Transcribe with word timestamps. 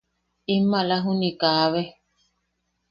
In 0.53 0.61
maala 0.71 0.95
juniʼi 1.03 1.37
kaabe. 1.41 1.81